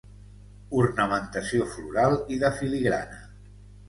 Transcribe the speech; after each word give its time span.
Ornamentació 0.77 1.67
floral 1.73 2.15
i 2.37 2.39
de 2.45 2.51
filigrana. 2.63 3.21